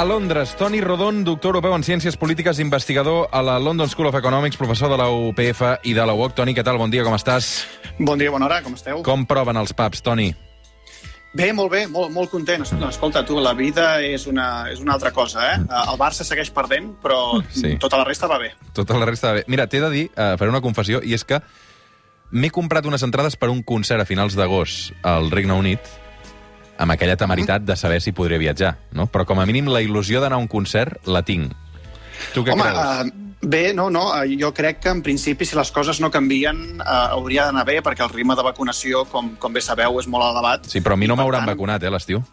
[0.00, 4.14] A Londres, Toni Rodon, doctor europeu en Ciències Polítiques, investigador a la London School of
[4.16, 6.32] Economics, professor de la UPF i de la UOC.
[6.38, 6.78] Toni, què tal?
[6.80, 7.66] Bon dia, com estàs?
[7.98, 9.02] Bon dia, bona hora, com esteu?
[9.04, 10.30] Com proven els pubs, Toni?
[11.36, 12.64] Bé, molt bé, molt, molt content.
[12.88, 15.60] Escolta, tu, la vida és una, és una altra cosa, eh?
[15.68, 17.76] El Barça segueix perdent, però Sí.
[17.76, 18.54] tota la resta va bé.
[18.72, 19.44] Tota la resta de bé.
[19.48, 21.42] Mira, t'he de dir, eh, faré una confessió, i és que
[22.30, 25.80] m'he comprat unes entrades per un concert a finals d'agost al Regne Unit,
[26.80, 29.06] amb aquella temeritat de saber si podré viatjar, no?
[29.12, 31.52] Però com a mínim la il·lusió d'anar a un concert la tinc.
[32.34, 32.80] Tu què Home, creus?
[33.12, 36.80] uh, bé, no, no, eh, jo crec que en principi si les coses no canvien
[36.80, 40.24] uh, hauria d'anar bé perquè el ritme de vacunació, com, com bé sabeu, és molt
[40.30, 40.68] elevat.
[40.72, 42.24] Sí, però a mi no m'hauran tant, vacunat, eh, l'estiu.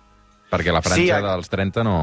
[0.52, 1.98] Perquè la franja Sí, dels 30 no...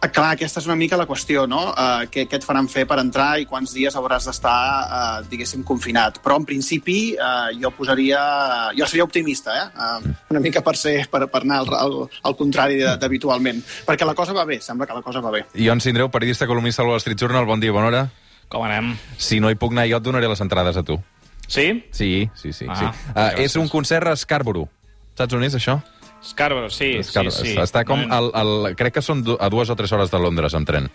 [0.00, 1.72] Ah, Clar, aquesta és una mica la qüestió, no?
[1.72, 4.52] Uh, què, què et faran fer per entrar i quants dies hauràs d'estar,
[4.86, 6.20] uh, diguéssim, confinat.
[6.22, 8.20] Però, en principi, uh, jo posaria...
[8.78, 9.64] Jo seria optimista, eh?
[9.74, 11.96] Uh, una mica per, ser, per, per anar al, al,
[12.30, 13.58] al contrari de- d'habitualment.
[13.88, 15.42] Perquè la cosa va bé, sembla que la cosa va bé.
[15.66, 18.04] Ion Sindreu, periodista columnista al Wall Street Journal, bon dia, bona hora.
[18.48, 18.94] Com anem?
[19.18, 21.00] Si no hi puc anar jo, et donaré les entrades a tu.
[21.48, 21.72] Sí?
[21.90, 22.70] Sí, sí, sí.
[22.70, 23.10] Ah, sí.
[23.16, 24.70] Uh, és un concert a Scarborough.
[25.18, 25.80] Saps on és, això?
[26.22, 27.58] Scarborough, sí, Scar- sí, sí.
[27.62, 28.00] Està com...
[28.10, 30.88] Al, al, crec que són a dues o tres hores de Londres, amb tren.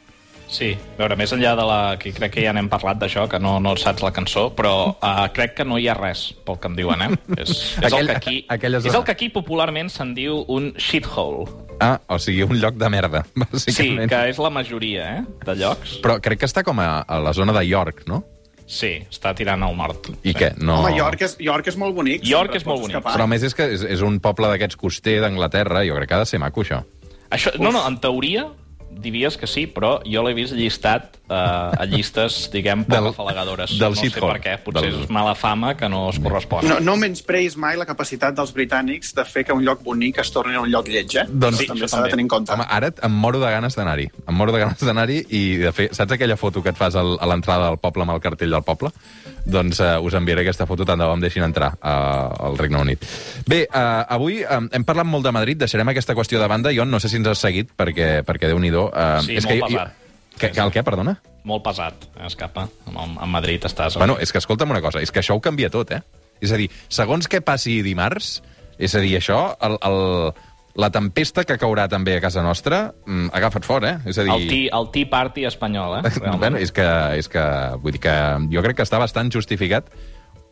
[0.53, 1.77] Sí, a veure, més enllà de la...
[1.97, 5.23] que crec que ja n'hem parlat d'això, que no, no saps la cançó, però uh,
[5.33, 7.07] crec que no hi ha res, pel que em diuen, eh?
[7.41, 10.73] És, és, Aquell- el, que aquí, aquella és el que aquí popularment se'n diu un
[10.77, 11.47] shithole.
[11.81, 14.11] Ah, o sigui, un lloc de merda, Sí, bàsicament.
[14.11, 15.95] que és la majoria, eh, de llocs.
[16.03, 18.21] Però crec que està com a, a la zona de York, no?
[18.65, 20.09] Sí, està tirant al nord.
[20.23, 20.37] I sí.
[20.39, 20.53] què?
[20.63, 20.79] No...
[20.81, 22.25] Home, York és, York és molt bonic.
[22.27, 22.95] York és molt bonic.
[22.95, 23.15] escapar.
[23.17, 26.19] Però a més és que és, és un poble d'aquests coster d'Anglaterra, jo crec que
[26.19, 26.83] ha de ser maco, això.
[27.33, 28.47] Això, no, no, en teoria
[29.01, 33.73] diries que sí, però jo l'he vist llistat eh, a llistes, diguem, poc Del- afalagadores.
[33.79, 36.67] del no sé per què, potser Del- és mala fama que no es correspon.
[36.67, 40.31] No, no menyspreis mai la capacitat dels britànics de fer que un lloc bonic es
[40.31, 41.25] torni un lloc lleig, eh?
[41.27, 42.51] Doncs- Sí, també s'ha de tenir en compte.
[42.53, 44.09] Home, ara em moro de ganes d'anar-hi.
[44.27, 45.89] Em moro de ganes d'anar-hi i de fer...
[45.93, 48.63] Saps aquella foto que et fas al, a l'entrada del poble amb el cartell del
[48.63, 48.89] poble?
[49.43, 52.79] Doncs uh, us enviaré aquesta foto tant de bo em deixin entrar uh, al Regne
[52.79, 53.03] Unit.
[53.49, 56.71] Bé, uh, avui um, hem parlat molt de Madrid, deixarem aquesta qüestió de banda.
[56.75, 58.87] Jo no sé si ens has seguit, perquè, perquè Déu-n'hi-do...
[58.91, 59.89] Uh, Sí, és molt que jo-.
[60.39, 61.17] Que, que el què, perdona?
[61.45, 62.65] Molt pesat, eh, escapa.
[62.95, 63.99] A Madrid estàs...
[64.01, 66.01] Bueno, és que escolta'm una cosa, és que això ho canvia tot, eh?
[66.43, 68.39] És a dir, segons què passi dimarts,
[68.81, 69.99] és a dir, això, el, el,
[70.75, 73.97] la tempesta que caurà també a casa nostra, mm, agafa't fort, eh?
[74.09, 74.31] És a dir...
[74.33, 76.01] El tea, el tea Party espanyol, eh?
[76.17, 76.39] realment.
[76.41, 76.87] bueno, és que,
[77.19, 77.43] és que,
[77.83, 78.15] vull dir que
[78.53, 79.91] jo crec que està bastant justificat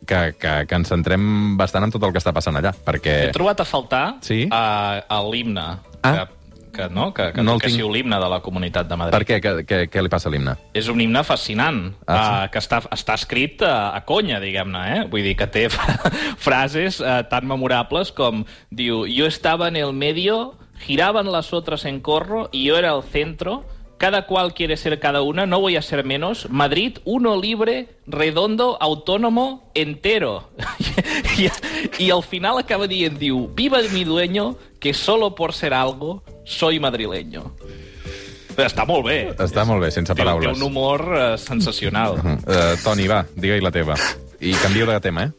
[0.06, 3.16] que, que, que ens centrem bastant en tot el que està passant allà, perquè...
[3.28, 4.44] He trobat a faltar Sí?
[4.50, 5.66] a, a l'himne.
[6.02, 6.12] Ah.
[6.14, 6.24] Que,
[6.72, 7.12] que, no?
[7.14, 7.94] que, que No toquéssiu tinc.
[7.94, 9.12] l'himne de la Comunitat de Madrid.
[9.18, 9.40] Per què?
[9.44, 10.56] Què, què, què li passa a l'himne?
[10.74, 12.46] És un himne fascinant, Ah, sí?
[12.48, 15.04] uh, que està, està escrit a, a conya, diguem-ne, eh?
[15.12, 15.68] Vull dir que té
[16.38, 22.00] frases uh, tan memorables com diu, yo estaba en el medio, giraban las otras en
[22.00, 23.64] corro y yo era el centro,
[23.98, 28.76] cada cual quiere ser cada una, no voy a ser menos, Madrid, uno libre, redondo,
[28.80, 30.50] autónomo, entero.
[31.38, 31.48] I,
[32.02, 36.80] i al final acaba dient, diu, viva mi dueño, que solo por ser algo soy
[36.80, 37.46] madrileño.
[38.52, 39.18] Està molt bé.
[39.40, 40.56] Està molt bé, sense Té, té paraules.
[40.58, 42.18] un humor uh, sensacional.
[42.20, 43.96] Uh, Toni, va, digue-hi la teva.
[44.40, 45.30] I canvio de tema, eh?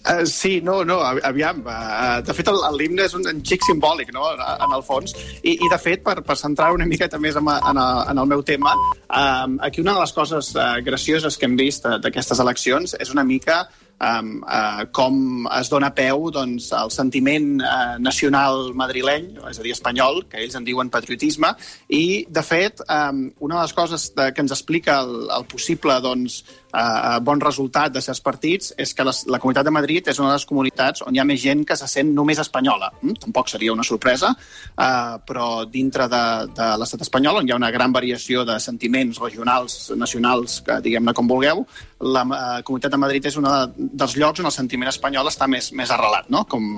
[0.00, 1.60] Uh, sí, no, no, aviam.
[1.60, 5.14] Uh, de fet, l'himne és un, un xic simbòlic, no?, en el fons.
[5.44, 8.30] I, i de fet, per, per centrar una miqueta més en, en, el, en el
[8.32, 8.72] meu tema,
[9.06, 13.12] um, aquí una de les coses uh, gracioses que hem vist uh, d'aquestes eleccions és
[13.12, 13.60] una mica
[14.00, 19.74] um, uh, com es dona peu doncs, al sentiment uh, nacional madrileny, és a dir,
[19.76, 21.52] espanyol, que ells en diuen patriotisme,
[21.88, 26.00] i, de fet, um, una de les coses de, que ens explica el, el possible
[26.04, 30.20] doncs, uh, bon resultat de certs partits és que les, la Comunitat de Madrid és
[30.22, 32.90] una de les comunitats on hi ha més gent que se sent només espanyola.
[33.02, 33.18] Mm?
[33.26, 36.24] Tampoc seria una sorpresa, uh, però dintre de,
[36.56, 41.14] de l'estat espanyol, on hi ha una gran variació de sentiments regionals, nacionals, que diguem-ne
[41.16, 41.64] com vulgueu,
[42.00, 43.46] la eh, Comunitat de Madrid és un
[43.76, 46.46] dels llocs on el sentiment espanyol està més, més arrelat, no?
[46.48, 46.70] Com,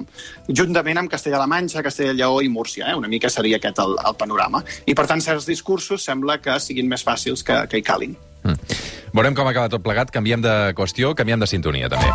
[0.49, 2.91] juntament amb Castella-La Manxa, Castella-Lleó i Múrcia.
[2.91, 2.99] Eh?
[2.99, 4.65] Una mica seria aquest el, el panorama.
[4.87, 8.19] I, per tant, certs discursos sembla que siguin més fàcils que, que hi calin.
[8.43, 8.81] Mm.
[9.13, 10.11] Veurem com acaba tot plegat.
[10.15, 12.11] Canviem de qüestió, canviem de sintonia, també.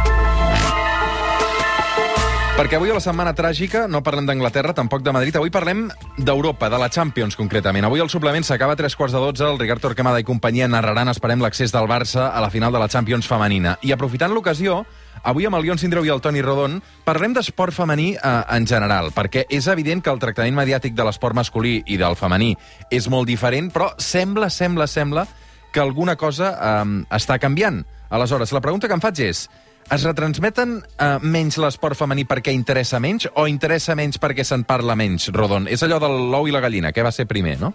[2.57, 5.35] Perquè avui a la setmana tràgica no parlem d'Anglaterra, tampoc de Madrid.
[5.37, 5.83] Avui parlem
[6.17, 7.85] d'Europa, de la Champions, concretament.
[7.85, 9.45] Avui el suplement s'acaba a tres quarts de dotze.
[9.45, 12.89] El Ricard Torquemada i companyia narraran, esperem, l'accés del Barça a la final de la
[12.89, 13.75] Champions femenina.
[13.85, 14.79] I aprofitant l'ocasió,
[15.21, 19.13] avui amb el Lion Sindreu i el Toni Rodon parlem d'esport femení eh, en general,
[19.13, 22.55] perquè és evident que el tractament mediàtic de l'esport masculí i del femení
[22.89, 25.27] és molt diferent, però sembla, sembla, sembla
[25.73, 26.83] que alguna cosa eh,
[27.17, 27.83] està canviant.
[28.09, 29.47] Aleshores, la pregunta que em faig és
[29.87, 34.97] es retransmeten eh, menys l'esport femení perquè interessa menys o interessa menys perquè se'n parla
[34.99, 35.69] menys, Rodon?
[35.71, 37.73] És allò del l'ou i la gallina, què va ser primer, no?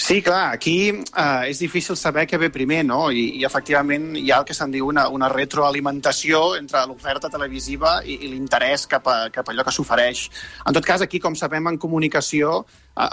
[0.00, 3.10] Sí, clar, aquí eh, és difícil saber què ve primer, no?
[3.12, 7.98] I, i efectivament hi ha el que se'n diu una, una retroalimentació entre l'oferta televisiva
[8.00, 9.04] i, i l'interès cap,
[9.34, 10.22] cap a allò que s'ofereix.
[10.64, 12.62] En tot cas, aquí, com sabem, en comunicació,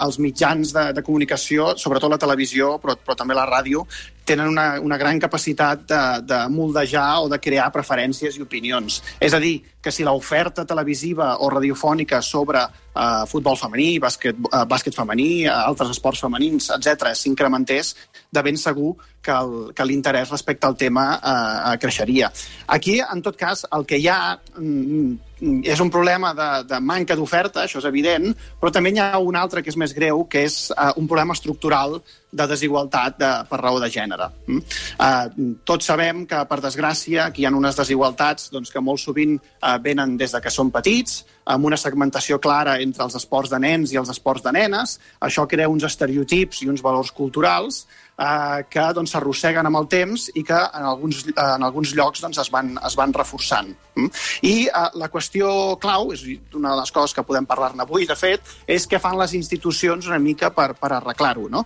[0.04, 3.84] els mitjans de, de comunicació, sobretot la televisió, però, però també la ràdio,
[4.28, 9.00] tenen una, una gran capacitat de, de moldejar o de crear preferències i opinions.
[9.24, 14.64] És a dir, que si l'oferta televisiva o radiofònica sobre uh, futbol femení, bàsquet, uh,
[14.68, 17.94] bàsquet femení, uh, altres esports femenins, etc s'incrementés,
[18.28, 18.92] de ben segur
[19.28, 22.32] que l'interès respecte al tema uh, creixeria.
[22.66, 24.20] Aquí, en tot cas, el que hi ha
[24.58, 29.18] mm, és un problema de, de manca d'oferta, això és evident, però també hi ha
[29.22, 31.98] un altre que és més greu, que és uh, un problema estructural
[32.28, 34.28] de desigualtat de, per raó de gènere.
[34.48, 34.64] Mm?
[34.98, 39.38] Uh, tots sabem que, per desgràcia, que hi ha unes desigualtats doncs, que molt sovint
[39.38, 43.62] uh, venen des de que són petits, amb una segmentació clara entre els esports de
[43.62, 44.98] nens i els esports de nenes.
[45.24, 47.86] Això crea uns estereotips i uns valors culturals
[48.18, 52.24] eh, que doncs, s'arrosseguen doncs, amb el temps i que en alguns, en alguns llocs
[52.24, 53.70] doncs, es, van, es van reforçant.
[53.96, 54.10] Mm?
[54.48, 55.50] I eh, la qüestió
[55.82, 56.24] clau, és
[56.54, 60.10] una de les coses que podem parlar-ne avui, de fet, és què fan les institucions
[60.10, 61.48] una mica per, per arreglar-ho.
[61.52, 61.64] No?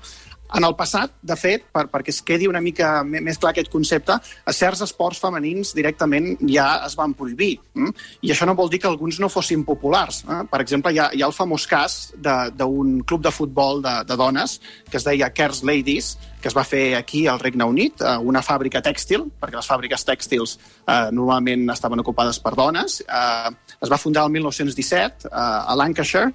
[0.54, 4.18] En el passat, de fet, per, perquè es quedi una mica més clar aquest concepte,
[4.18, 7.54] a certs esports femenins directament ja es van prohibir.
[7.74, 7.94] Mm?
[8.26, 10.22] I això no vol dir que alguns no fossin populars.
[10.26, 10.42] Eh?
[10.50, 14.18] Per exemple, hi ha, hi ha el famós cas d'un club de futbol de, de
[14.18, 14.58] dones
[14.90, 18.82] que es deia Kers Ladies, que es va fer aquí al Regne Unit, una fàbrica
[18.84, 22.98] tèxtil, perquè les fàbriques tèxtils eh, normalment estaven ocupades per dones.
[23.06, 26.32] Eh, es va fundar el 1917 eh, a Lancashire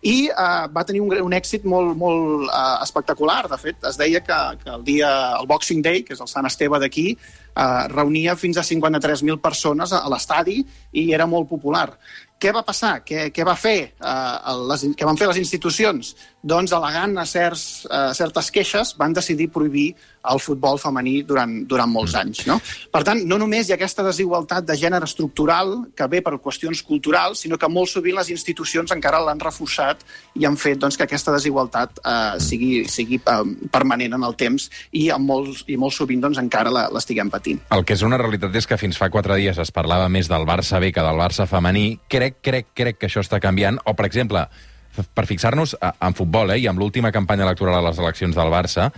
[0.00, 3.42] i uh, va tenir un, un èxit molt, molt uh, espectacular.
[3.52, 6.48] De fet, es deia que, que el dia, el Boxing Day, que és el Sant
[6.48, 10.62] Esteve d'aquí, uh, reunia fins a 53.000 persones a, a l'estadi
[10.96, 11.90] i era molt popular.
[12.40, 13.02] Què va passar?
[13.04, 16.14] Què, què, va fer, uh, les, què van fer les institucions?
[16.40, 19.90] Doncs, al·legant a certs, uh, certes queixes, van decidir prohibir
[20.30, 22.42] el futbol femení durant, durant molts anys.
[22.48, 22.58] No?
[22.92, 26.82] Per tant, no només hi ha aquesta desigualtat de gènere estructural que ve per qüestions
[26.84, 30.04] culturals, sinó que molt sovint les institucions encara l'han reforçat
[30.36, 34.68] i han fet doncs, que aquesta desigualtat uh, sigui, sigui uh, permanent en el temps
[34.92, 37.60] i, amb molts, i molt sovint doncs, encara l'estiguem patint.
[37.72, 40.48] El que és una realitat és que fins fa quatre dies es parlava més del
[40.48, 41.94] Barça B que del Barça femení.
[42.08, 43.80] Crec crec, crec que això està canviant.
[43.84, 44.46] O, per exemple,
[45.14, 48.90] per fixar-nos en futbol, eh, i amb l'última campanya electoral a les eleccions del Barça,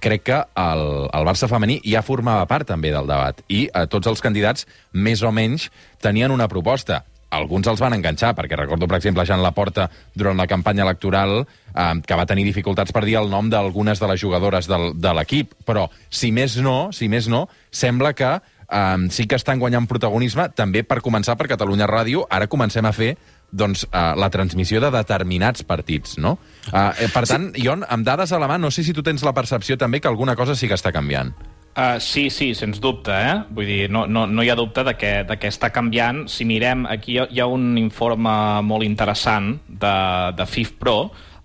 [0.00, 3.40] crec que el, el Barça femení ja formava part també del debat.
[3.48, 5.70] I eh, tots els candidats, més o menys,
[6.02, 7.04] tenien una proposta.
[7.36, 11.40] Alguns els van enganxar, perquè recordo, per exemple, Jean Laporta, durant la campanya electoral,
[11.72, 15.14] eh, que va tenir dificultats per dir el nom d'algunes de les jugadores del, de
[15.16, 18.36] l'equip, però, si més no, si més no, sembla que
[18.68, 22.94] um, sí que estan guanyant protagonisme, també per començar per Catalunya Ràdio, ara comencem a
[22.94, 23.14] fer
[23.52, 26.36] doncs, uh, la transmissió de determinats partits, no?
[26.70, 27.66] Uh, per tant, sí.
[27.66, 30.10] jo, amb dades a la mà, no sé si tu tens la percepció també que
[30.10, 31.34] alguna cosa sí que està canviant.
[31.76, 33.36] Uh, sí, sí, sens dubte, eh?
[33.52, 36.24] Vull dir, no, no, no hi ha dubte de que, de que està canviant.
[36.32, 38.32] Si mirem, aquí hi ha, hi ha un informe
[38.64, 39.96] molt interessant de,
[40.38, 40.96] de FIFPRO,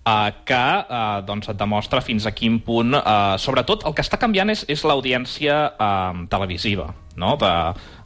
[0.04, 2.96] eh, que eh, doncs et demostra fins a quin punt...
[2.96, 6.88] Eh, sobretot, el que està canviant és, és l'audiència eh, televisiva,
[7.20, 7.36] no?
[7.40, 7.52] de,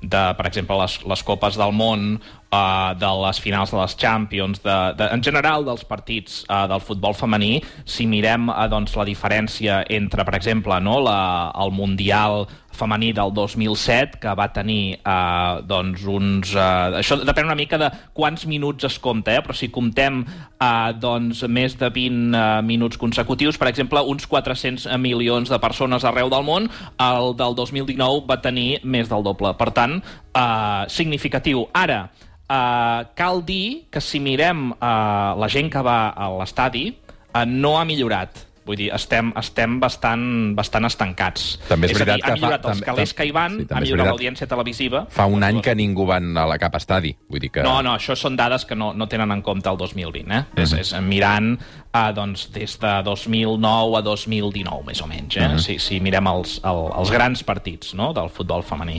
[0.03, 2.19] de, per exemple, les, les Copes del Món,
[2.53, 6.83] uh, de les finals de les Champions, de, de, en general dels partits uh, del
[6.85, 11.19] futbol femení, si mirem uh, doncs, la diferència entre, per exemple, no, la,
[11.65, 16.53] el Mundial femení del 2007, que va tenir eh, doncs uns...
[16.55, 19.43] Eh, això depèn una mica de quants minuts es compta, eh?
[19.45, 24.87] però si comptem eh, doncs, més de 20 eh, minuts consecutius, per exemple, uns 400
[25.03, 26.69] milions de persones arreu del món,
[27.01, 29.55] el del 2019 va tenir més del doble.
[29.59, 31.67] Per tant, eh, significatiu.
[31.73, 32.01] Ara,
[32.49, 37.77] eh, cal dir que si mirem eh, la gent que va a l'estadi, eh, no
[37.79, 40.23] ha millorat Vull dir, estem, estem bastant,
[40.59, 41.45] bastant estancats.
[41.69, 43.53] També és és a dir, veritat han que fa- millorat els calés que hi van,
[43.61, 44.07] sí, és millorat veritat.
[44.11, 45.05] l'audiència televisiva.
[45.15, 47.15] Fa un any que ningú van a la cap estadi.
[47.31, 47.63] Vull dir que...
[47.63, 50.43] No, no, això són dades que no, no tenen en compte el 2020, eh?
[50.65, 55.51] és, és mirant uh, doncs, des de 2009 a 2019, més o menys, eh?
[55.63, 58.13] si, si mirem els, el, els grans partits no?
[58.17, 58.99] del futbol femení.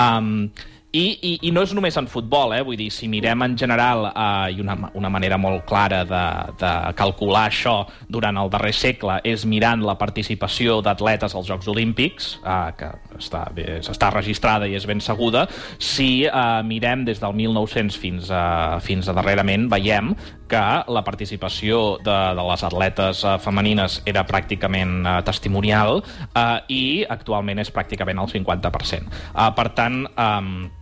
[0.00, 0.48] Um,
[0.92, 2.60] i, i, I no és només en futbol, eh?
[2.60, 6.24] vull dir, si mirem en general, eh, i una, una manera molt clara de,
[6.60, 7.78] de calcular això
[8.12, 13.46] durant el darrer segle és mirant la participació d'atletes als Jocs Olímpics, eh, que està,
[13.80, 15.46] està registrada i és ben seguda,
[15.80, 18.44] si eh, mirem des del 1900 fins a,
[18.84, 20.12] fins a darrerament, veiem
[20.52, 26.84] que la participació de, de les atletes eh, femenines era pràcticament eh, testimonial eh, i
[27.08, 29.20] actualment és pràcticament el 50%.
[29.32, 30.80] Eh, per tant, eh,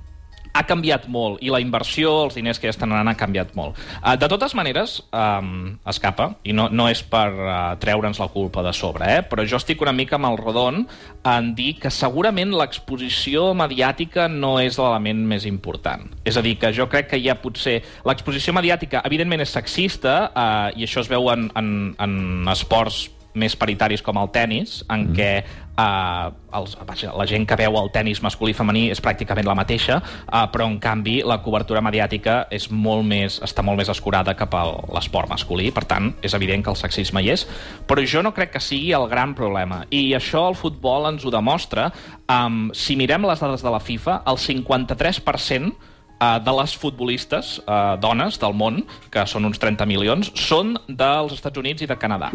[0.53, 3.79] ha canviat molt i la inversió, els diners que ja estan anant, ha canviat molt.
[4.01, 7.53] Uh, de totes maneres, um, escapa, i no, no és per uh,
[7.83, 9.23] treure'ns la culpa de sobre, eh?
[9.27, 10.83] però jo estic una mica amb el rodon
[11.29, 16.09] en dir que segurament l'exposició mediàtica no és l'element més important.
[16.25, 17.81] És a dir, que jo crec que ja potser...
[18.07, 23.57] L'exposició mediàtica, evidentment, és sexista, uh, i això es veu en, en, en esports més
[23.57, 25.17] paritaris com el tennis, en mm.
[25.17, 25.33] què
[25.81, 29.57] uh, els, vaja, la gent que veu el tennis masculí i femení és pràcticament la
[29.59, 34.35] mateixa, uh, però en canvi la cobertura mediàtica és molt més, està molt més escurada
[34.39, 37.47] cap a l'esport masculí, per tant, és evident que el sexisme hi és,
[37.87, 39.85] però jo no crec que sigui el gran problema.
[39.91, 41.91] I això el futbol ens ho demostra.
[42.31, 45.71] Um, si mirem les dades de la FIFA, el 53%
[46.21, 51.37] uh, de les futbolistes uh, dones del món, que són uns 30 milions, són dels
[51.39, 52.33] Estats Units i de Canadà.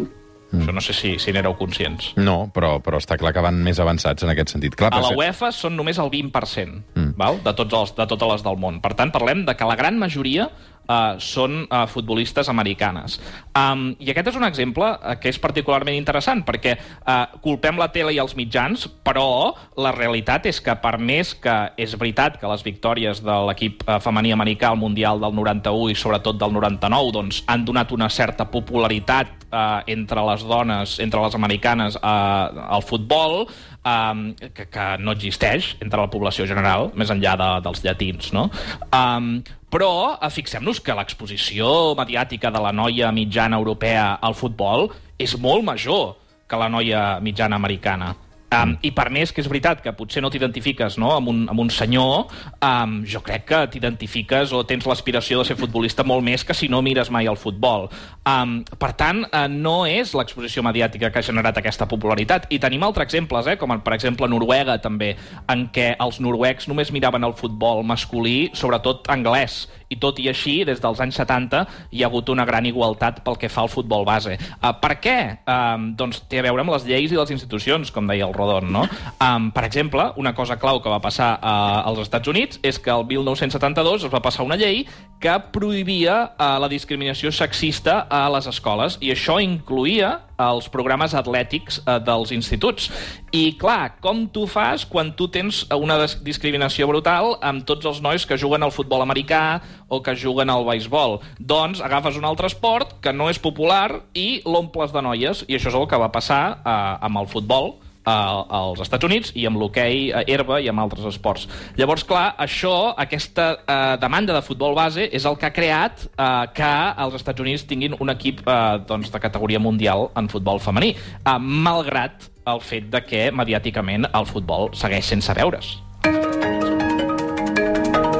[0.50, 0.62] Mm.
[0.62, 2.12] Això no sé si, si n'éreu conscients.
[2.20, 4.76] No, però, però està clar que van més avançats en aquest sentit.
[4.78, 7.10] Clar, A la UEFA són només el 20% mm.
[7.18, 7.42] val?
[7.42, 8.80] De, tots els, de totes les del món.
[8.84, 10.50] Per tant, parlem de que la gran majoria
[10.86, 13.18] uh, són uh, futbolistes americanes.
[13.56, 17.90] Um, I aquest és un exemple uh, que és particularment interessant, perquè uh, culpem la
[17.94, 22.50] tele i els mitjans, però la realitat és que per més que és veritat que
[22.50, 27.14] les victòries de l'equip uh, femení americà al Mundial del 91 i sobretot del 99
[27.16, 32.84] doncs, han donat una certa popularitat uh, entre les dones, entre les americanes, uh, al
[32.84, 33.46] futbol,
[33.86, 38.50] um, que, que no existeix entre la població general, més enllà de, dels llatins, no?
[38.92, 39.40] Um,
[39.72, 44.86] però eh, fixem-nos que l'exposició mediàtica de la noia mitjana europea al futbol
[45.18, 46.14] és molt major
[46.46, 48.14] que la noia mitjana americana.
[48.46, 51.64] Um, I per més que és veritat que potser no t'identifiques no, amb, un, amb
[51.64, 52.28] un senyor,
[52.62, 56.68] um, jo crec que t'identifiques o tens l'aspiració de ser futbolista molt més que si
[56.70, 57.88] no mires mai el futbol.
[58.22, 62.46] Um, per tant, uh, no és l'exposició mediàtica que ha generat aquesta popularitat.
[62.54, 65.16] I tenim altres exemples, eh, com per exemple Noruega també,
[65.50, 70.58] en què els noruecs només miraven el futbol masculí, sobretot anglès, i tot i així,
[70.66, 71.62] des dels anys 70
[71.94, 74.36] hi ha hagut una gran igualtat pel que fa al futbol base.
[74.58, 75.16] Uh, per què?
[75.46, 78.70] Um, doncs té a veure amb les lleis i les institucions, com deia el Rodon,
[78.72, 78.86] no?
[79.22, 82.92] Um, per exemple, una cosa clau que va passar uh, als Estats Units és que
[82.92, 84.84] el 1972 es va passar una llei
[85.22, 91.80] que prohibia uh, la discriminació sexista a les escoles, i això incluïa els programes atlètics
[91.82, 92.90] uh, dels instituts.
[93.32, 98.02] I, clar, com tu fas quan tu tens una dis- discriminació brutal amb tots els
[98.04, 101.20] nois que juguen al futbol americà o que juguen al beisbol?
[101.38, 105.72] Doncs agafes un altre esport que no és popular i l'omples de noies, i això
[105.72, 109.60] és el que va passar uh, amb el futbol eh, als Estats Units i amb
[109.60, 111.48] l'hoquei a herba i amb altres esports.
[111.78, 116.46] Llavors, clar, això, aquesta eh, demanda de futbol base és el que ha creat eh,
[116.56, 116.72] que
[117.04, 121.38] els Estats Units tinguin un equip eh, doncs, de categoria mundial en futbol femení, eh,
[121.40, 125.74] malgrat el fet de que mediàticament el futbol segueix sense veure's.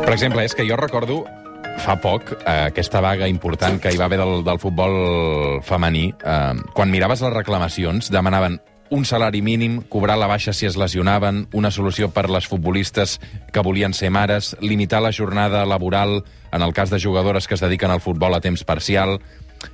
[0.07, 1.25] Per exemple, és que jo recordo
[1.83, 4.97] fa poc eh, aquesta vaga important que hi va haver del, del futbol
[5.67, 6.09] femení.
[6.15, 8.59] Eh, quan miraves les reclamacions, demanaven
[8.91, 13.19] un salari mínim, cobrar la baixa si es lesionaven, una solució per les futbolistes
[13.53, 17.61] que volien ser mares, limitar la jornada laboral en el cas de jugadores que es
[17.61, 19.21] dediquen al futbol a temps parcial.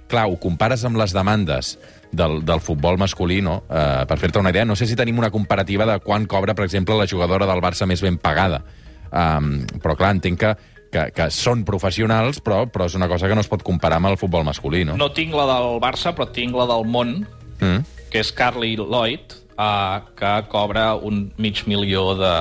[0.09, 1.79] Clar, ho compares amb les demandes
[2.13, 3.63] del, del futbol masculí, no?
[3.69, 6.65] Eh, per fer-te una idea, no sé si tenim una comparativa de quan cobra, per
[6.65, 8.63] exemple, la jugadora del Barça més ben pagada.
[9.13, 10.55] Um, però, clar, entenc que,
[10.93, 14.13] que, que són professionals, però, però és una cosa que no es pot comparar amb
[14.15, 14.97] el futbol masculí, no?
[14.97, 17.23] No tinc la del Barça, però tinc la del món,
[17.63, 17.85] Mm.
[18.13, 22.37] Que és Carly Lloyd, uh, que cobra un mig milió de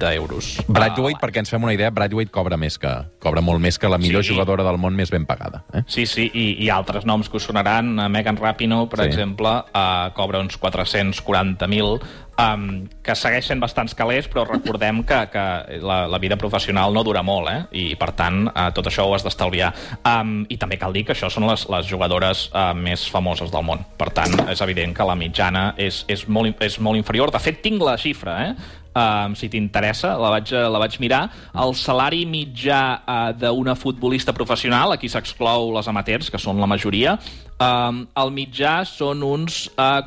[0.00, 0.54] d'euros.
[0.70, 2.88] Braithwaite, perquè ens fem una idea, Braithwaite cobra més que
[3.20, 4.32] cobra molt més que la millor Sí.
[4.32, 5.64] jugadora del món més ben pagada.
[5.74, 5.82] Eh?
[5.86, 7.98] Sí, sí, i, i altres noms que us sonaran.
[7.98, 9.08] Uh, Megan Rapinoe, per sí.
[9.10, 12.00] exemple, uh, cobra uns 440.000.
[12.40, 12.64] um,
[13.04, 15.44] que segueix sent bastants calés, però recordem que, que
[15.84, 17.60] la, la vida professional no dura molt, eh?
[17.76, 19.72] i per tant uh, tot això ho has d'estalviar.
[20.00, 23.66] Um, I també cal dir que això són les, les jugadores uh, més famoses del
[23.66, 23.84] món.
[24.00, 27.32] Per tant, és evident que la mitjana és, és, molt, és molt inferior.
[27.34, 28.76] De fet, tinc la xifra, eh?
[28.90, 31.20] Um, si t'interessa, la, vaig, la vaig mirar.
[31.62, 37.14] El salari mitjà uh, d'una futbolista professional, aquí s'exclou les amateurs, que són la majoria,
[37.62, 40.02] um, el mitjà són uns uh,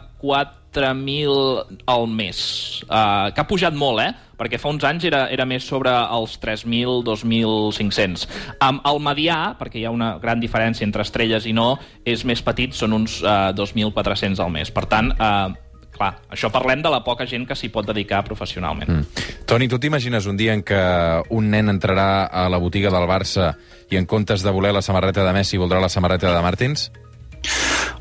[0.73, 4.11] 4.000 al mes, uh, que ha pujat molt, eh?
[4.43, 8.25] perquè fa uns anys era, era més sobre els 3.000, 2.500.
[8.57, 12.41] Um, el medià, perquè hi ha una gran diferència entre estrelles i no, és més
[12.43, 14.73] petit, són uns uh, 2.400 al mes.
[14.73, 15.53] Per tant, uh,
[15.93, 18.89] clar, això parlem de la poca gent que s'hi pot dedicar professionalment.
[18.89, 19.29] Mm.
[19.47, 20.81] Toni, tu t'imagines un dia en què
[21.37, 23.53] un nen entrarà a la botiga del Barça
[23.93, 26.89] i en comptes de voler la samarreta de Messi voldrà la samarreta de Martins?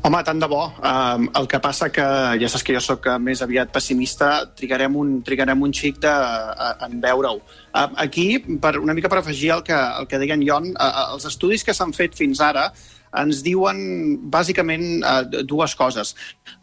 [0.03, 0.65] Home, tant de bo.
[0.83, 2.05] Um, el que passa que,
[2.35, 6.73] ja saps que jo sóc més aviat pessimista, trigarem un, trigarem un xic de, a,
[6.89, 7.39] en veure-ho.
[7.73, 11.07] Uh, aquí, per, una mica per afegir el que, el que deia en Jon, uh,
[11.15, 12.67] els estudis que s'han fet fins ara
[13.19, 13.77] ens diuen
[14.33, 16.13] bàsicament uh, dues coses.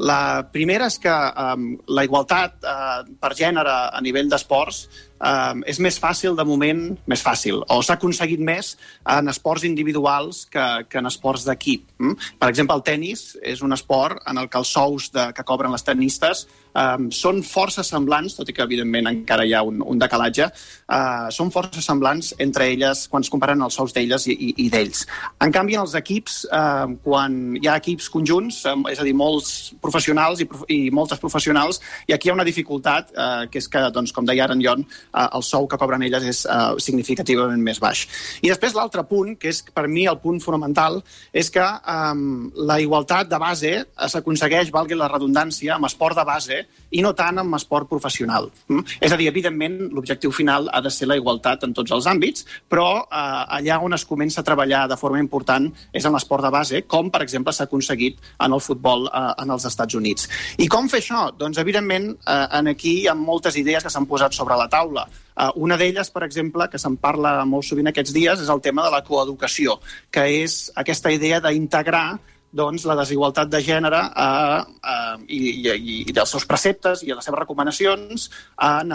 [0.02, 5.80] La primera és que um, la igualtat uh, per gènere a nivell d'esports uh, és
[5.82, 8.74] més fàcil de moment, més fàcil, o s'ha aconseguit més
[9.16, 11.86] en esports individuals que, que en esports d'equip.
[12.02, 12.18] Mm?
[12.42, 15.74] Per exemple, el tennis és un esport en el que els sous de, que cobren
[15.74, 20.00] les tenistes um, són força semblants, tot i que evidentment encara hi ha un, un
[20.00, 24.50] decalatge, uh, són força semblants entre elles quan es comparen els sous d'elles i, i,
[24.66, 25.06] i d'ells.
[25.42, 29.14] En canvi, en els equips, uh, quan hi ha equips conjunts, um, és a dir,
[29.16, 33.68] molts professionals i, i moltes professionals, i aquí hi ha una dificultat, uh, que és
[33.70, 36.76] que, doncs, com deia ara en Jon, uh, el sou que cobren elles és uh,
[36.82, 38.06] significativament més baix.
[38.42, 41.00] I després l'altre punt, que és per mi el punt fonamental,
[41.32, 43.72] és que um, la igualtat de base
[44.10, 46.59] s'aconsegueix, valgui la redundància, amb esport de base
[46.90, 48.50] i no tant amb esport professional.
[48.68, 48.84] Mm?
[49.00, 52.46] És a dir, evidentment, l'objectiu final ha de ser la igualtat en tots els àmbits,
[52.68, 56.52] però eh, allà on es comença a treballar de forma important és en l'esport de
[56.54, 60.28] base, com, per exemple, s'ha aconseguit en el futbol eh, en els Estats Units.
[60.58, 61.28] I com fer això?
[61.38, 65.06] Doncs, evidentment, eh, en aquí hi ha moltes idees que s'han posat sobre la taula.
[65.40, 68.84] Uh, una d'elles, per exemple, que se'n parla molt sovint aquests dies, és el tema
[68.84, 69.78] de la coeducació,
[70.12, 72.18] que és aquesta idea d'integrar
[72.52, 74.60] doncs, la desigualtat de gènere eh,
[74.92, 78.28] eh, i, i, i dels seus preceptes i les seves recomanacions
[78.66, 78.94] en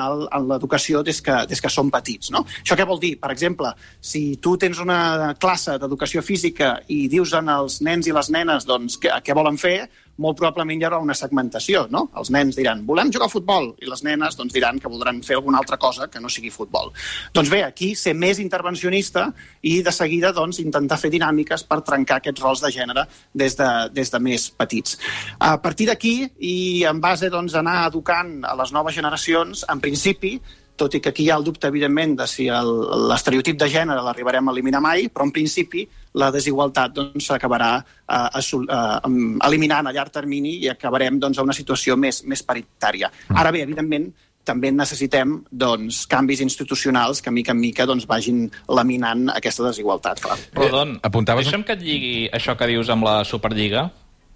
[0.50, 2.32] l'educació des, que, des que som petits.
[2.36, 2.46] No?
[2.62, 3.16] Això què vol dir?
[3.22, 8.32] Per exemple, si tu tens una classe d'educació física i dius als nens i les
[8.34, 9.78] nenes doncs, què, què volen fer,
[10.22, 12.06] molt probablement hi haurà una segmentació, no?
[12.20, 15.38] Els nens diran, volem jugar a futbol, i les nenes doncs, diran que voldran fer
[15.40, 16.92] alguna altra cosa que no sigui futbol.
[17.36, 19.28] Doncs bé, aquí ser més intervencionista
[19.68, 23.72] i de seguida doncs, intentar fer dinàmiques per trencar aquests rols de gènere des de,
[23.96, 25.00] des de més petits.
[25.40, 26.56] A partir d'aquí, i
[26.88, 30.38] en base doncs, anar educant a les noves generacions, en principi,
[30.76, 34.48] tot i que aquí hi ha el dubte, evidentment, de si l'estereotip de gènere l'arribarem
[34.48, 39.16] a eliminar mai, però en principi la desigualtat doncs, s'acabarà doncs, eh, eh,
[39.48, 43.12] eliminant a llarg termini i acabarem doncs, a una situació més, més paritària.
[43.30, 43.42] Mm.
[43.42, 44.08] Ara bé, evidentment,
[44.46, 50.22] també necessitem doncs, canvis institucionals que, mica en mica, doncs, vagin laminant aquesta desigualtat.
[50.24, 50.40] Clar.
[50.56, 51.48] Rodon, eh, Apuntaves...
[51.48, 53.90] deixa'm que et lligui això que dius amb la Superliga,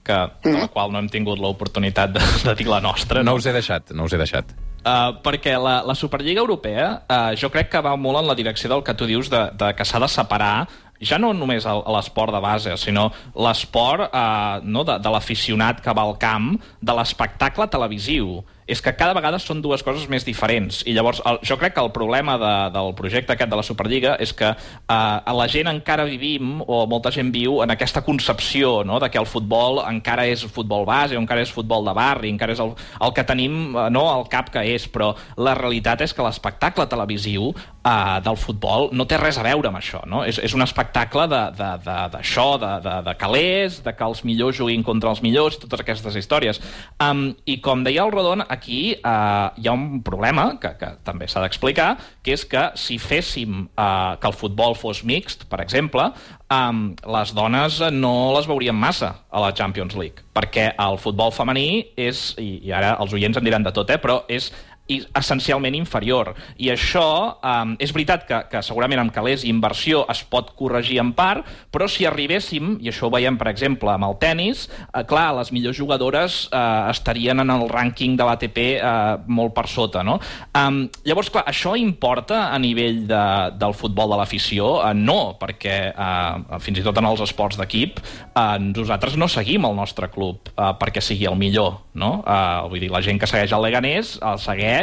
[0.03, 0.49] que, mm.
[0.49, 3.21] de la qual no hem tingut l'oportunitat de, de dir la nostra.
[3.21, 4.51] No, no us he deixat, no us he deixat.
[4.79, 8.71] Uh, perquè la, la Superliga Europea uh, jo crec que va molt en la direcció
[8.71, 12.41] del que tu dius de, de que s'ha de separar ja no només l'esport de
[12.43, 18.39] base, sinó l'esport uh, no, de, de l'aficionat que va al camp, de l'espectacle televisiu
[18.69, 20.83] és que cada vegada són dues coses més diferents.
[20.85, 24.15] I llavors, el, jo crec que el problema de, del projecte aquest de la Superliga
[24.21, 28.99] és que eh, la gent encara vivim, o molta gent viu, en aquesta concepció no?,
[29.01, 32.61] de que el futbol encara és futbol base, encara és futbol de barri, encara és
[32.63, 36.25] el, el que tenim eh, no, al cap que és, però la realitat és que
[36.25, 40.03] l'espectacle televisiu eh, del futbol no té res a veure amb això.
[40.09, 40.23] No?
[40.27, 44.59] És, és un espectacle d'això, de, de, de, de, de calés, de que els millors
[44.59, 46.61] juguin contra els millors, totes aquestes històries.
[47.01, 51.29] Um, I com deia el Rodon, aquí eh, hi ha un problema que, que també
[51.31, 51.93] s'ha d'explicar,
[52.23, 56.09] que és que si féssim eh, que el futbol fos mixt, per exemple,
[56.51, 56.79] eh,
[57.17, 62.33] les dones no les veuríem massa a la Champions League, perquè el futbol femení és,
[62.37, 64.51] i, i ara els oients em diran de tot, eh, però és
[64.89, 66.33] i essencialment inferior.
[66.57, 67.05] I això
[67.37, 71.45] um, és veritat que, que segurament amb calés i inversió es pot corregir en part,
[71.69, 75.53] però si arribéssim, i això ho veiem, per exemple, amb el tennis, eh, clar, les
[75.55, 78.93] millors jugadores eh, estarien en el rànquing de l'ATP eh,
[79.29, 80.17] molt per sota, no?
[80.57, 83.23] Um, llavors, clar, això importa a nivell de,
[83.61, 84.71] del futbol de l'afició?
[84.79, 89.67] Uh, no, perquè uh, fins i tot en els esports d'equip uh, nosaltres no seguim
[89.69, 92.19] el nostre club uh, perquè sigui el millor, no?
[92.23, 94.78] Uh, vull dir, la gent que segueix el Leganés el segueix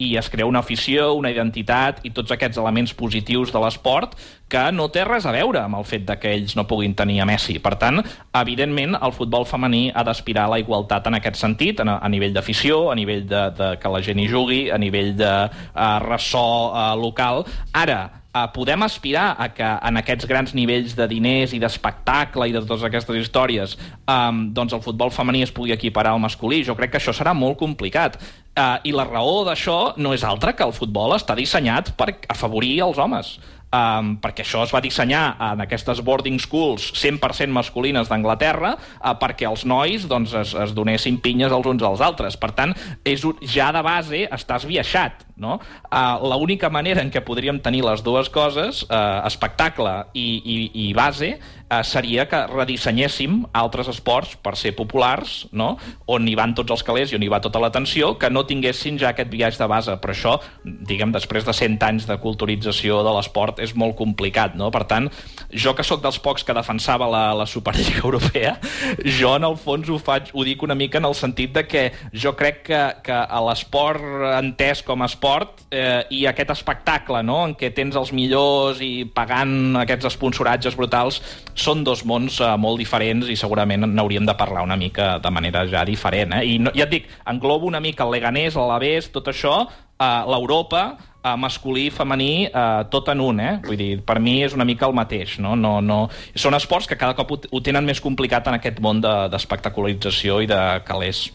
[0.00, 4.14] i es crea una afició, una identitat i tots aquests elements positius de l'esport
[4.50, 7.26] que no té res a veure amb el fet que ells no puguin tenir a
[7.28, 7.58] Messi.
[7.62, 8.00] Per tant,
[8.40, 12.32] evidentment, el futbol femení ha d'aspirar a la igualtat en aquest sentit, a, a nivell
[12.34, 16.46] d'afició, a nivell de, de que la gent hi jugui, a nivell de uh, ressò
[16.70, 17.44] uh, local.
[17.76, 18.00] Ara,
[18.30, 22.60] Uh, podem aspirar a que en aquests grans nivells de diners i d'espectacle i de
[22.62, 23.72] totes aquestes històries
[24.06, 26.60] um, doncs el futbol femení es pugui equiparar al masculí.
[26.62, 28.20] Jo crec que això serà molt complicat.
[28.50, 32.80] Uh, I la raó d'això no és altra que el futbol està dissenyat per afavorir
[32.82, 33.36] els homes
[33.70, 39.48] um, perquè això es va dissenyar en aquestes boarding schools 100% masculines d'Anglaterra uh, perquè
[39.48, 42.38] els nois doncs, es, es donessin pinyes els uns als altres.
[42.40, 42.74] Per tant,
[43.06, 45.26] és un, ja de base estàs viaixat.
[45.40, 45.56] No?
[45.88, 50.86] Uh, L'única manera en què podríem tenir les dues coses, uh, espectacle i, i, i
[50.94, 55.72] base, uh, seria que redissenyéssim altres esports per ser populars, no?
[56.10, 59.00] on hi van tots els calés i on hi va tota l'atenció, que no tinguessin
[59.00, 59.96] ja aquest viatge de base.
[60.02, 64.58] Però això, diguem, després de 100 anys de culturització de l'esport, és molt complicat.
[64.60, 64.68] No?
[64.74, 65.08] Per tant,
[65.50, 68.58] jo que sóc dels pocs que defensava la, la Superliga Europea,
[69.00, 71.88] jo en el fons ho, faig, ho dic una mica en el sentit de que
[72.12, 74.04] jo crec que, que l'esport
[74.36, 77.44] entès com a esport esport eh, i aquest espectacle no?
[77.46, 81.20] en què tens els millors i pagant aquests esponsoratges brutals
[81.54, 85.66] són dos mons eh, molt diferents i segurament n'hauríem de parlar una mica de manera
[85.70, 86.34] ja diferent.
[86.40, 86.56] Eh?
[86.56, 89.62] I no, ja et dic, englobo una mica el Leganés, l'Alavés, tot això,
[90.00, 93.54] eh, l'Europa, eh, masculí i femení eh, tot en un, eh?
[93.66, 95.54] Vull dir, per mi és una mica el mateix, no?
[95.54, 96.02] no, no...
[96.34, 100.48] Són esports que cada cop ho, ho tenen més complicat en aquest món d'espectacularització de,
[100.48, 101.28] i de calés.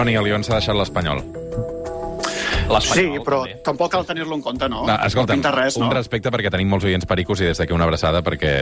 [0.00, 1.20] Toni, el Lyon s'ha deixat l'Espanyol.
[2.78, 3.56] Sí, però també.
[3.66, 4.84] tampoc cal tenir-lo en compte, no?
[4.86, 5.94] no escolta'm, no res, un no?
[5.96, 8.52] respecte perquè tenim molts oients pericos i des d'aquí una abraçada perquè,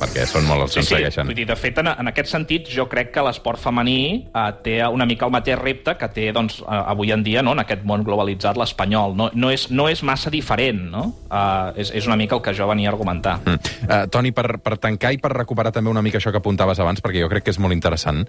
[0.00, 0.94] perquè són molt els que sí, ens sí.
[0.98, 1.30] segueixen.
[1.30, 4.76] Vull dir, de fet, en, en aquest sentit, jo crec que l'esport femení eh, té
[4.84, 7.54] una mica el mateix repte que té doncs, eh, avui en dia no?
[7.56, 9.16] en aquest món globalitzat l'espanyol.
[9.16, 11.06] No, no, és, no és massa diferent, no?
[11.30, 13.38] Eh, és, és una mica el que jo venia a argumentar.
[13.44, 13.74] Mm.
[13.84, 17.02] Uh, Toni, per, per tancar i per recuperar també una mica això que apuntaves abans,
[17.04, 18.24] perquè jo crec que és molt interessant,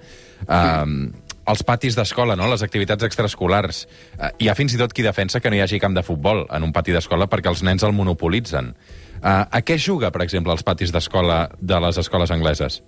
[0.47, 0.85] uh,
[1.51, 2.49] els patis d'escola, no?
[2.51, 3.85] les activitats extraescolars.
[4.17, 6.45] Uh, hi ha fins i tot qui defensa que no hi hagi camp de futbol
[6.49, 8.73] en un pati d'escola perquè els nens el monopolitzen.
[9.21, 12.81] Uh, a què juga, per exemple, els patis d'escola de les escoles angleses?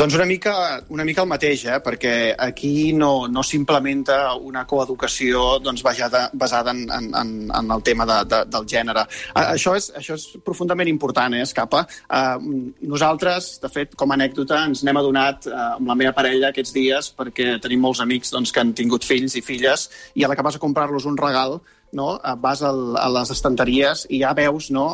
[0.00, 1.74] Doncs una mica, una mica el mateix, eh?
[1.84, 8.06] perquè aquí no, no s'implementa una coeducació doncs, basada, basada en, en, en, el tema
[8.08, 9.02] de, de, del gènere.
[9.36, 11.82] Això, és, això és profundament important, eh, Escapa?
[12.08, 16.48] Uh, nosaltres, de fet, com a anècdota, ens n'hem adonat uh, amb la meva parella
[16.48, 20.32] aquests dies perquè tenim molts amics doncs, que han tingut fills i filles i a
[20.32, 21.58] la que vas a comprar-los un regal
[21.92, 22.12] no?
[22.42, 24.86] vas al, a les estanteries i ja veus no?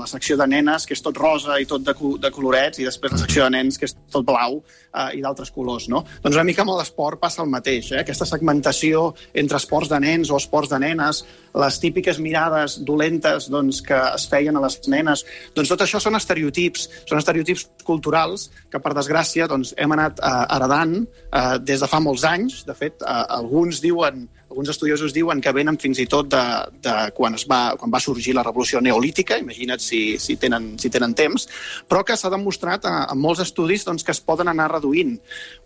[0.00, 3.14] la secció de nenes, que és tot rosa i tot de, de colorets, i després
[3.14, 5.88] la secció de nens, que és tot blau eh, i d'altres colors.
[5.92, 6.02] No?
[6.22, 7.92] Doncs una mica amb l'esport passa el mateix.
[7.92, 8.00] Eh?
[8.02, 11.22] Aquesta segmentació entre esports de nens o esports de nenes,
[11.60, 15.24] les típiques mirades dolentes doncs, que es feien a les nenes,
[15.56, 20.34] doncs tot això són estereotips, són estereotips culturals que, per desgràcia, doncs, hem anat eh,
[20.56, 22.62] heredant eh, des de fa molts anys.
[22.68, 26.42] De fet, eh, alguns diuen alguns estudiosos diuen que venen fins i tot de,
[26.82, 30.90] de quan, es va, quan va sorgir la revolució neolítica, imagina't si, si, tenen, si
[30.90, 31.46] tenen temps,
[31.88, 35.14] però que s'ha demostrat en, molts estudis doncs, que es poden anar reduint.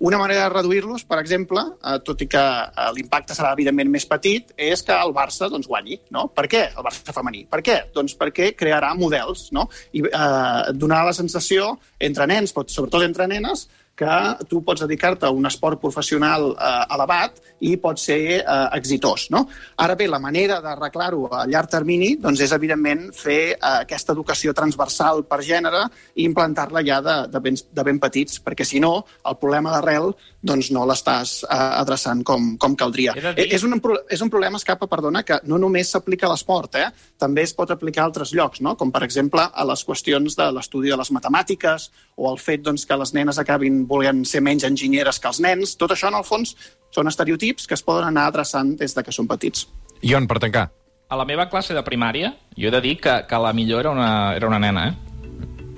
[0.05, 4.07] Una manera de reduir-los, per exemple, eh, tot i que eh, l'impacte serà evidentment més
[4.11, 5.99] petit, és que el Barça doncs, guanyi.
[6.15, 6.27] No?
[6.35, 7.47] Per què el Barça femení?
[7.51, 7.79] Per què?
[7.95, 9.69] Doncs perquè crearà models no?
[9.97, 13.65] i eh, donarà la sensació entre nens, però sobretot entre nenes,
[13.95, 14.15] que
[14.51, 19.29] tu pots dedicar-te a un esport professional eh, elevat i pot ser eh, exitós.
[19.31, 19.45] No?
[19.85, 24.55] Ara bé, la manera d'arreglar-ho a llarg termini doncs és, evidentment, fer eh, aquesta educació
[24.57, 28.97] transversal per gènere i implantar-la ja de, de, ben, de ben petits, perquè si no,
[29.25, 30.13] el problema d'arrel
[30.45, 33.15] doncs no l'estàs eh, adreçant com, com caldria.
[33.15, 33.47] Dir...
[33.47, 33.79] És, un,
[34.11, 36.91] és un problema, escapa, perdona, que no només s'aplica a l'esport, eh?
[37.21, 38.75] també es pot aplicar a altres llocs, no?
[38.81, 42.85] com per exemple a les qüestions de l'estudi de les matemàtiques o el fet doncs,
[42.87, 45.77] que les nenes acabin volien ser menys enginyeres que els nens.
[45.81, 46.55] Tot això, en el fons,
[46.95, 49.67] són estereotips que es poden anar adreçant des de que són petits.
[50.03, 50.69] Ion, per tancar.
[51.09, 53.91] A la meva classe de primària, jo he de dir que, que la millor era
[53.93, 55.14] una, era una nena, eh?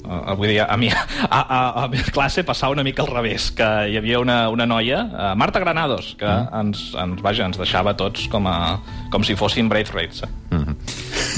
[0.06, 3.50] Uh, vull dir, a mi, a, a, a mi classe passava una mica al revés,
[3.50, 6.60] que hi havia una, una noia, uh, Marta Granados, que Ah.
[6.60, 8.78] ens, ens, vaja, ens deixava tots com, a,
[9.10, 10.22] com si fossin Braithwaites.
[10.22, 10.28] Eh?
[10.54, 10.76] Mm -hmm.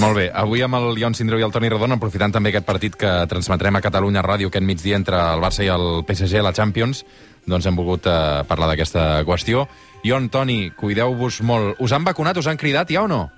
[0.00, 2.94] Molt bé, avui amb el Ion Sindreu i el Toni Rodon, aprofitant també aquest partit
[2.96, 6.52] que transmetrem a Catalunya Ràdio aquest migdia entre el Barça i el PSG a la
[6.52, 7.04] Champions,
[7.46, 9.66] doncs hem volgut eh, parlar d'aquesta qüestió.
[10.04, 11.76] Ion, Toni, cuideu-vos molt.
[11.80, 13.30] Us han vacunat, us han cridat ja o no?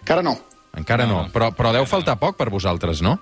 [0.00, 0.36] Encara no.
[0.76, 3.18] Encara no, però, però deu faltar poc per vosaltres, no?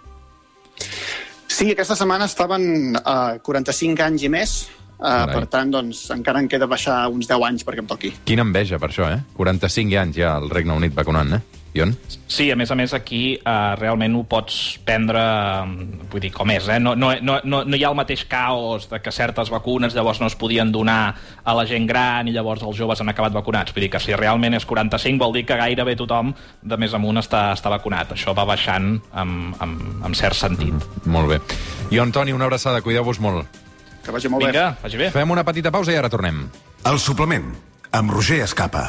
[1.61, 4.53] Sí, aquesta setmana estaven a 45 anys i més,
[4.97, 5.35] uh, Carai.
[5.35, 8.11] per tant, doncs, encara em queda baixar uns 10 anys perquè em toqui.
[8.25, 9.19] Quina enveja per això, eh?
[9.37, 11.60] 45 anys ja al Regne Unit vacunant, eh?
[11.75, 11.93] Ion?
[12.31, 14.57] Sí, a més a més aquí uh, realment ho pots
[14.87, 15.23] prendre,
[16.11, 16.79] vull dir, com és, eh?
[16.83, 20.27] No, no, no, no, hi ha el mateix caos de que certes vacunes llavors no
[20.31, 23.75] es podien donar a la gent gran i llavors els joves han acabat vacunats.
[23.75, 27.23] Vull dir que si realment és 45 vol dir que gairebé tothom de més amunt
[27.23, 28.17] està, està vacunat.
[28.19, 30.75] Això va baixant amb, amb, amb cert sentit.
[30.75, 31.11] Mm.
[31.15, 31.41] Molt bé.
[31.95, 33.61] Ion, Toni, una abraçada, cuideu-vos molt.
[34.05, 34.51] Que vagi molt bé.
[34.51, 35.11] Vinga, vagi bé.
[35.15, 36.47] Fem una petita pausa i ara tornem.
[36.91, 37.51] El suplement,
[37.93, 38.89] amb Roger Escapa.